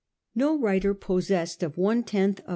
[0.33, 2.49] No writer possessed of one tenth of Miss VOL.